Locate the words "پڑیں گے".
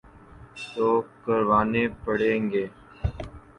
2.03-2.65